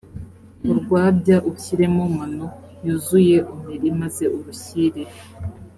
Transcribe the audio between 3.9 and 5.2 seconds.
maze urushyire